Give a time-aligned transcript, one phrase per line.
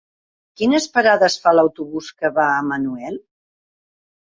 [0.61, 3.23] Quines parades fa l'autobús que va a Manuel?